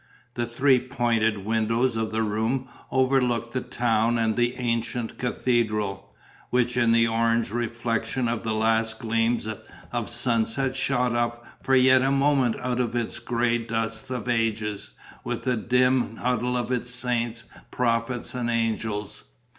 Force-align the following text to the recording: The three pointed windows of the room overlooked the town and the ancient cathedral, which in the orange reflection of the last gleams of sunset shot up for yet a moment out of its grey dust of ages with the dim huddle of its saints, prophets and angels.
The 0.33 0.47
three 0.47 0.79
pointed 0.79 1.45
windows 1.45 1.95
of 1.95 2.11
the 2.11 2.23
room 2.23 2.67
overlooked 2.91 3.53
the 3.53 3.61
town 3.61 4.17
and 4.17 4.35
the 4.35 4.55
ancient 4.55 5.19
cathedral, 5.19 6.09
which 6.49 6.75
in 6.75 6.91
the 6.91 7.07
orange 7.07 7.51
reflection 7.51 8.27
of 8.27 8.41
the 8.41 8.55
last 8.55 8.97
gleams 8.97 9.47
of 9.91 10.09
sunset 10.09 10.75
shot 10.75 11.13
up 11.15 11.45
for 11.61 11.75
yet 11.75 12.01
a 12.01 12.09
moment 12.09 12.55
out 12.61 12.79
of 12.79 12.95
its 12.95 13.19
grey 13.19 13.59
dust 13.59 14.09
of 14.09 14.27
ages 14.27 14.89
with 15.23 15.43
the 15.43 15.55
dim 15.55 16.15
huddle 16.15 16.57
of 16.57 16.71
its 16.71 16.89
saints, 16.89 17.43
prophets 17.69 18.33
and 18.33 18.49
angels. 18.49 19.25